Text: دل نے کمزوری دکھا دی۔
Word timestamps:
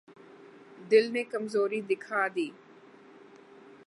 دل 0.91 1.05
نے 1.13 1.23
کمزوری 1.31 1.81
دکھا 1.89 2.21
دی۔ 2.35 2.47